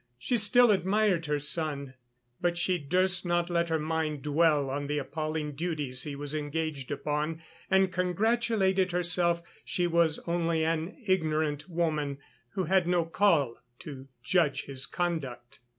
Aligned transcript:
She 0.17 0.35
still 0.37 0.71
admired 0.71 1.27
her 1.27 1.37
son; 1.39 1.93
but 2.41 2.57
she 2.57 2.79
durst 2.79 3.23
not 3.23 3.51
let 3.51 3.69
her 3.69 3.77
mind 3.77 4.23
dwell 4.23 4.67
on 4.67 4.87
the 4.87 4.97
appalling 4.97 5.51
duties 5.53 6.01
he 6.01 6.15
was 6.15 6.33
engaged 6.33 6.89
upon 6.89 7.43
and 7.69 7.93
congratulated 7.93 8.93
herself 8.93 9.43
she 9.63 9.85
was 9.85 10.17
only 10.25 10.65
an 10.65 10.97
ignorant 11.05 11.69
woman 11.69 12.17
who 12.53 12.63
had 12.63 12.87
no 12.87 13.05
call 13.05 13.59
to 13.77 14.07
judge 14.23 14.63
his 14.63 14.87
conduct. 14.87 15.59